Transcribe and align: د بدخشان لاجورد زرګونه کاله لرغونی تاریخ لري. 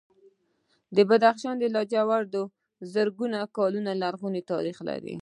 د 0.95 0.97
بدخشان 1.09 1.55
لاجورد 1.75 2.35
زرګونه 2.93 3.39
کاله 3.55 3.91
لرغونی 4.03 4.41
تاریخ 4.51 4.77
لري. 4.87 5.09